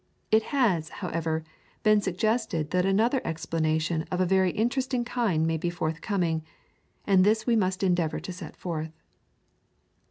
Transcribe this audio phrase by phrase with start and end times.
[0.31, 1.43] It has, however,
[1.83, 6.43] been suggested that another explanation of a very interesting kind may be forthcoming,
[7.05, 8.93] and this we must endeavour to set forth.